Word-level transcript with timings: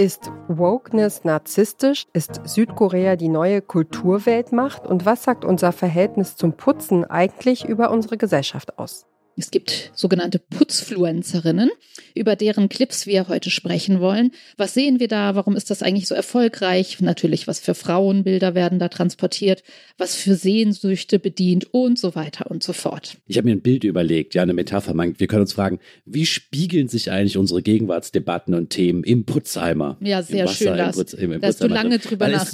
Ist 0.00 0.32
Wokeness 0.48 1.24
narzisstisch? 1.24 2.06
Ist 2.14 2.40
Südkorea 2.44 3.16
die 3.16 3.28
neue 3.28 3.60
Kulturweltmacht? 3.60 4.86
Und 4.86 5.04
was 5.04 5.24
sagt 5.24 5.44
unser 5.44 5.72
Verhältnis 5.72 6.36
zum 6.36 6.54
Putzen 6.54 7.04
eigentlich 7.04 7.66
über 7.66 7.90
unsere 7.90 8.16
Gesellschaft 8.16 8.78
aus? 8.78 9.09
Es 9.40 9.50
gibt 9.50 9.90
sogenannte 9.94 10.38
Putzfluencerinnen, 10.38 11.70
über 12.14 12.36
deren 12.36 12.68
Clips 12.68 13.06
wir 13.06 13.28
heute 13.28 13.48
sprechen 13.48 13.98
wollen. 14.00 14.32
Was 14.58 14.74
sehen 14.74 15.00
wir 15.00 15.08
da? 15.08 15.34
Warum 15.34 15.56
ist 15.56 15.70
das 15.70 15.82
eigentlich 15.82 16.06
so 16.08 16.14
erfolgreich? 16.14 17.00
Natürlich, 17.00 17.46
was 17.46 17.58
für 17.58 17.74
Frauenbilder 17.74 18.54
werden 18.54 18.78
da 18.78 18.88
transportiert? 18.88 19.62
Was 19.96 20.14
für 20.14 20.34
Sehnsüchte 20.34 21.18
bedient 21.18 21.72
und 21.72 21.98
so 21.98 22.14
weiter 22.14 22.50
und 22.50 22.62
so 22.62 22.74
fort. 22.74 23.16
Ich 23.26 23.38
habe 23.38 23.48
mir 23.48 23.54
ein 23.56 23.62
Bild 23.62 23.84
überlegt, 23.84 24.34
ja, 24.34 24.42
eine 24.42 24.52
Metapher. 24.52 24.94
Wir 24.94 25.26
können 25.26 25.42
uns 25.42 25.54
fragen, 25.54 25.80
wie 26.04 26.26
spiegeln 26.26 26.88
sich 26.88 27.10
eigentlich 27.10 27.38
unsere 27.38 27.62
Gegenwartsdebatten 27.62 28.52
und 28.54 28.68
Themen 28.70 29.04
im 29.04 29.24
Putzeimer? 29.24 29.96
Ja, 30.00 30.22
sehr 30.22 30.44
Wasser, 30.44 30.54
schön, 30.54 30.76
Lars. 30.76 30.96
Putz, 30.96 31.14
im, 31.14 31.32
im 31.32 31.40
da 31.40 31.48
hast 31.48 31.62
du 31.62 31.66
lange 31.66 31.98
drüber 31.98 32.26
Weil 32.26 32.34
es- 32.34 32.52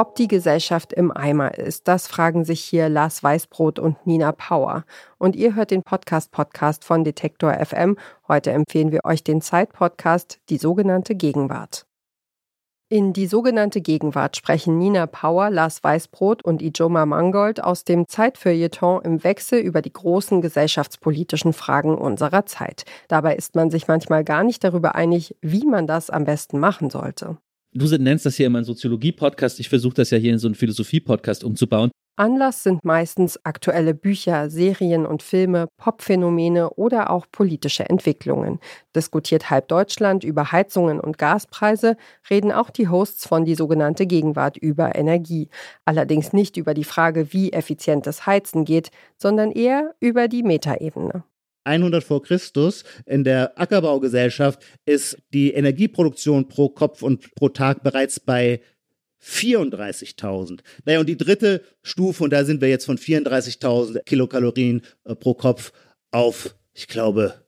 Ob 0.00 0.14
die 0.14 0.28
Gesellschaft 0.28 0.94
im 0.94 1.14
Eimer 1.14 1.58
ist, 1.58 1.86
das 1.86 2.08
fragen 2.08 2.46
sich 2.46 2.62
hier 2.64 2.88
Lars 2.88 3.22
Weißbrot 3.22 3.78
und 3.78 4.06
Nina 4.06 4.32
Power. 4.32 4.86
Und 5.18 5.36
ihr 5.36 5.54
hört 5.54 5.70
den 5.70 5.82
Podcast-Podcast 5.82 6.86
von 6.86 7.04
Detektor 7.04 7.52
FM. 7.52 7.98
Heute 8.26 8.50
empfehlen 8.52 8.92
wir 8.92 9.00
euch 9.04 9.24
den 9.24 9.42
Zeit-Podcast, 9.42 10.40
die 10.48 10.56
sogenannte 10.56 11.14
Gegenwart. 11.14 11.84
In 12.88 13.12
die 13.12 13.26
sogenannte 13.26 13.82
Gegenwart 13.82 14.38
sprechen 14.38 14.78
Nina 14.78 15.06
Power, 15.06 15.50
Lars 15.50 15.84
Weißbrot 15.84 16.42
und 16.42 16.62
Ijoma 16.62 17.04
Mangold 17.04 17.62
aus 17.62 17.84
dem 17.84 18.08
Zeitfeuilleton 18.08 19.02
im 19.02 19.22
Wechsel 19.22 19.60
über 19.60 19.82
die 19.82 19.92
großen 19.92 20.40
gesellschaftspolitischen 20.40 21.52
Fragen 21.52 21.94
unserer 21.94 22.46
Zeit. 22.46 22.86
Dabei 23.08 23.36
ist 23.36 23.54
man 23.54 23.70
sich 23.70 23.86
manchmal 23.86 24.24
gar 24.24 24.44
nicht 24.44 24.64
darüber 24.64 24.94
einig, 24.94 25.36
wie 25.42 25.66
man 25.66 25.86
das 25.86 26.08
am 26.08 26.24
besten 26.24 26.58
machen 26.58 26.88
sollte. 26.88 27.36
Du 27.72 27.86
nennst 27.98 28.26
das 28.26 28.34
hier 28.34 28.46
immer 28.46 28.58
einen 28.58 28.64
Soziologie-Podcast. 28.64 29.60
Ich 29.60 29.68
versuche 29.68 29.94
das 29.94 30.10
ja 30.10 30.18
hier 30.18 30.32
in 30.32 30.38
so 30.38 30.48
einen 30.48 30.56
Philosophie-Podcast 30.56 31.44
umzubauen. 31.44 31.90
Anlass 32.16 32.64
sind 32.64 32.84
meistens 32.84 33.42
aktuelle 33.46 33.94
Bücher, 33.94 34.50
Serien 34.50 35.06
und 35.06 35.22
Filme, 35.22 35.68
Popphänomene 35.78 36.70
oder 36.70 37.10
auch 37.10 37.26
politische 37.30 37.88
Entwicklungen. 37.88 38.58
Diskutiert 38.94 39.48
halb 39.48 39.68
Deutschland 39.68 40.24
über 40.24 40.52
Heizungen 40.52 41.00
und 41.00 41.16
Gaspreise, 41.16 41.96
reden 42.28 42.52
auch 42.52 42.70
die 42.70 42.88
Hosts 42.88 43.26
von 43.26 43.44
die 43.44 43.54
sogenannte 43.54 44.06
Gegenwart 44.06 44.58
über 44.58 44.96
Energie. 44.96 45.48
Allerdings 45.84 46.32
nicht 46.32 46.56
über 46.56 46.74
die 46.74 46.84
Frage, 46.84 47.32
wie 47.32 47.52
effizient 47.52 48.06
das 48.06 48.26
Heizen 48.26 48.64
geht, 48.64 48.90
sondern 49.16 49.52
eher 49.52 49.94
über 50.00 50.28
die 50.28 50.42
Metaebene. 50.42 51.24
100 51.64 52.02
vor 52.02 52.22
Christus 52.22 52.84
in 53.06 53.24
der 53.24 53.58
Ackerbaugesellschaft 53.60 54.62
ist 54.86 55.18
die 55.32 55.52
Energieproduktion 55.52 56.48
pro 56.48 56.68
Kopf 56.68 57.02
und 57.02 57.34
pro 57.34 57.48
Tag 57.48 57.82
bereits 57.82 58.20
bei 58.20 58.60
34.000. 59.22 60.60
Naja, 60.84 61.00
und 61.00 61.08
die 61.08 61.16
dritte 61.16 61.62
Stufe, 61.82 62.24
und 62.24 62.30
da 62.30 62.44
sind 62.44 62.60
wir 62.60 62.68
jetzt 62.68 62.86
von 62.86 62.98
34.000 62.98 64.02
Kilokalorien 64.04 64.82
äh, 65.04 65.14
pro 65.14 65.34
Kopf 65.34 65.72
auf, 66.10 66.54
ich 66.72 66.88
glaube, 66.88 67.44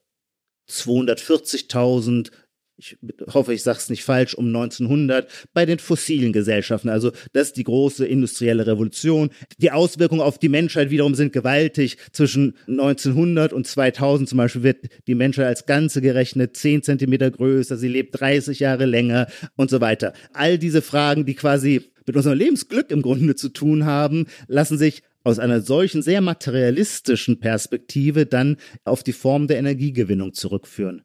240.000, 0.69 2.31
ich 2.77 2.97
hoffe, 3.33 3.53
ich 3.53 3.61
sage 3.61 3.77
es 3.77 3.89
nicht 3.89 4.03
falsch, 4.03 4.33
um 4.33 4.47
1900 4.47 5.27
bei 5.53 5.65
den 5.65 5.79
fossilen 5.79 6.33
Gesellschaften. 6.33 6.89
Also 6.89 7.11
das 7.31 7.49
ist 7.49 7.57
die 7.57 7.63
große 7.63 8.05
industrielle 8.05 8.65
Revolution. 8.65 9.29
Die 9.59 9.71
Auswirkungen 9.71 10.21
auf 10.21 10.39
die 10.39 10.49
Menschheit 10.49 10.89
wiederum 10.89 11.13
sind 11.15 11.33
gewaltig. 11.33 11.97
Zwischen 12.11 12.55
1900 12.67 13.53
und 13.53 13.67
2000 13.67 14.27
zum 14.27 14.37
Beispiel 14.37 14.63
wird 14.63 14.87
die 15.07 15.15
Menschheit 15.15 15.45
als 15.45 15.65
Ganze 15.65 16.01
gerechnet 16.01 16.57
10 16.57 16.83
Zentimeter 16.83 17.29
größer, 17.29 17.77
sie 17.77 17.87
lebt 17.87 18.19
30 18.19 18.59
Jahre 18.59 18.85
länger 18.85 19.27
und 19.55 19.69
so 19.69 19.79
weiter. 19.79 20.13
All 20.33 20.57
diese 20.57 20.81
Fragen, 20.81 21.25
die 21.25 21.35
quasi 21.35 21.81
mit 22.05 22.15
unserem 22.15 22.37
Lebensglück 22.37 22.91
im 22.91 23.01
Grunde 23.01 23.35
zu 23.35 23.49
tun 23.49 23.85
haben, 23.85 24.25
lassen 24.47 24.77
sich 24.77 25.03
aus 25.23 25.39
einer 25.39 25.61
solchen 25.61 26.01
sehr 26.01 26.21
materialistischen 26.21 27.39
Perspektive 27.39 28.25
dann 28.25 28.57
auf 28.83 29.03
die 29.03 29.13
Form 29.13 29.47
der 29.47 29.57
Energiegewinnung 29.57 30.33
zurückführen. 30.33 31.03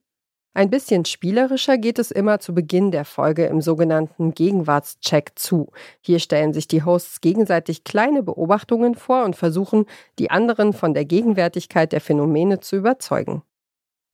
Ein 0.54 0.70
bisschen 0.70 1.04
spielerischer 1.04 1.78
geht 1.78 1.98
es 1.98 2.10
immer 2.10 2.40
zu 2.40 2.54
Beginn 2.54 2.90
der 2.90 3.04
Folge 3.04 3.46
im 3.46 3.60
sogenannten 3.60 4.34
Gegenwartscheck 4.34 5.32
zu. 5.36 5.70
Hier 6.00 6.18
stellen 6.18 6.52
sich 6.52 6.66
die 6.66 6.82
Hosts 6.82 7.20
gegenseitig 7.20 7.84
kleine 7.84 8.22
Beobachtungen 8.22 8.94
vor 8.94 9.24
und 9.24 9.36
versuchen, 9.36 9.86
die 10.18 10.30
anderen 10.30 10.72
von 10.72 10.94
der 10.94 11.04
Gegenwärtigkeit 11.04 11.92
der 11.92 12.00
Phänomene 12.00 12.60
zu 12.60 12.76
überzeugen. 12.76 13.42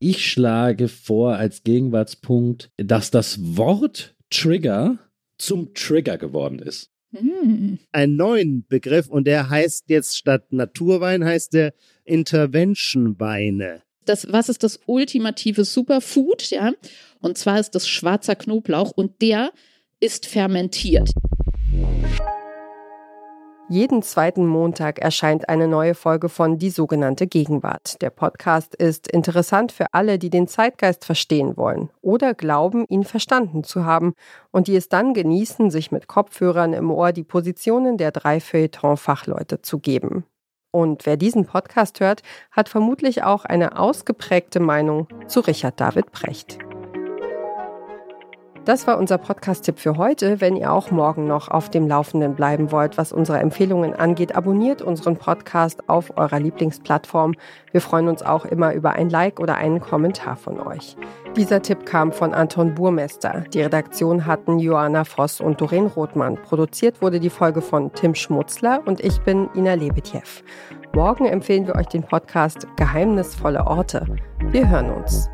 Ich 0.01 0.27
schlage 0.27 0.89
vor 0.89 1.37
als 1.37 1.63
Gegenwartspunkt, 1.63 2.71
dass 2.77 3.11
das 3.11 3.39
Wort 3.57 4.15
Trigger 4.29 4.99
zum 5.39 5.73
Trigger 5.73 6.19
geworden 6.19 6.59
ist. 6.59 6.91
Hm. 7.13 7.79
Einen 7.93 8.17
neuen 8.17 8.67
Begriff 8.67 9.09
und 9.09 9.27
der 9.27 9.49
heißt 9.49 9.89
jetzt 9.89 10.19
statt 10.19 10.53
Naturwein 10.53 11.25
heißt 11.25 11.55
der 11.55 11.73
Intervention-Weine. 12.05 13.83
Das, 14.05 14.31
was 14.31 14.49
ist 14.49 14.63
das 14.63 14.81
ultimative 14.87 15.65
Superfood? 15.65 16.51
Ja, 16.51 16.73
und 17.21 17.39
zwar 17.39 17.59
ist 17.59 17.75
das 17.75 17.89
schwarzer 17.89 18.37
Knoblauch 18.37 18.91
und 18.91 19.23
der 19.23 19.51
ist 20.01 20.27
fermentiert. 20.27 21.11
Jeden 23.71 24.03
zweiten 24.03 24.47
Montag 24.47 24.99
erscheint 24.99 25.49
eine 25.49 25.67
neue 25.67 25.95
Folge 25.95 26.29
von 26.29 26.59
Die 26.59 26.69
sogenannte 26.69 27.27
Gegenwart. 27.27 28.03
Der 28.03 28.11
Podcast 28.11 28.75
ist 28.75 29.09
interessant 29.09 29.73
für 29.73 29.87
alle, 29.93 30.19
die 30.19 30.29
den 30.29 30.49
Zeitgeist 30.49 31.07
verstehen 31.07 31.57
wollen 31.57 31.89
oder 32.03 32.35
glauben, 32.35 32.85
ihn 32.91 33.05
verstanden 33.05 33.65
zu 33.65 33.87
haben 33.87 34.13
und 34.51 34.69
die 34.69 34.77
es 34.77 34.91
dann 34.91 35.15
genießen, 35.15 35.71
sich 35.71 35.91
mit 35.91 36.09
Kopfhörern 36.09 36.75
im 36.75 36.91
Ohr 36.91 37.13
die 37.13 37.25
Positionen 37.25 37.97
der 37.97 38.13
drei 38.13 38.39
Feuilleton-Fachleute 38.39 39.63
zu 39.63 39.79
geben. 39.79 40.27
Und 40.75 41.07
wer 41.07 41.17
diesen 41.17 41.47
Podcast 41.47 42.01
hört, 42.01 42.25
hat 42.51 42.69
vermutlich 42.69 43.23
auch 43.23 43.45
eine 43.45 43.79
ausgeprägte 43.79 44.59
Meinung 44.59 45.07
zu 45.29 45.39
Richard 45.39 45.81
David 45.81 46.11
Precht. 46.11 46.59
Das 48.65 48.87
war 48.87 48.97
unser 48.97 49.19
Podcast-Tipp 49.19 49.79
für 49.79 49.99
heute. 49.99 50.41
Wenn 50.41 50.57
ihr 50.57 50.73
auch 50.73 50.91
morgen 50.91 51.27
noch 51.27 51.49
auf 51.49 51.69
dem 51.69 51.87
Laufenden 51.87 52.35
bleiben 52.35 52.73
wollt, 52.73 52.97
was 52.97 53.13
unsere 53.13 53.39
Empfehlungen 53.39 53.93
angeht, 53.93 54.35
abonniert 54.35 54.81
unseren 54.81 55.19
Podcast 55.19 55.87
auf 55.91 56.17
eurer 56.17 56.41
Lieblingsplattform. 56.41 57.35
Wir 57.73 57.83
freuen 57.83 58.09
uns 58.09 58.23
auch 58.23 58.47
immer 58.47 58.73
über 58.73 58.93
ein 58.93 59.11
Like 59.11 59.39
oder 59.39 59.57
einen 59.57 59.81
Kommentar 59.81 60.37
von 60.37 60.59
euch. 60.61 60.97
Dieser 61.37 61.61
Tipp 61.61 61.85
kam 61.85 62.11
von 62.11 62.33
Anton 62.33 62.75
Burmester. 62.75 63.45
Die 63.53 63.61
Redaktion 63.61 64.25
hatten 64.25 64.59
Joanna 64.59 65.05
Voss 65.05 65.43
und 65.43 65.61
Doreen 65.61 65.89
Rothmann. 65.89 66.37
Produziert 66.37 67.03
wurde 67.03 67.21
die 67.21 67.31
Folge 67.31 67.61
von 67.61 67.93
Tim 67.93 68.15
Schmutzler 68.15 68.81
und 68.87 69.01
ich 69.01 69.21
bin 69.21 69.51
Ina 69.55 69.75
Lebetjew. 69.75 70.21
Morgen 70.95 71.27
empfehlen 71.27 71.67
wir 71.67 71.75
euch 71.75 71.89
den 71.89 72.05
Podcast 72.05 72.67
Geheimnisvolle 72.77 73.67
Orte. 73.67 74.07
Wir 74.53 74.71
hören 74.71 74.91
uns. 74.91 75.29